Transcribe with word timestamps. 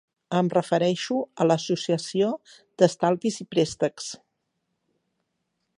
Em 0.37 0.47
refereixo 0.53 1.17
a 1.43 1.45
l'associació 1.49 2.31
d'estalvis 2.83 3.39
i 3.45 3.47
préstecs. 3.53 4.13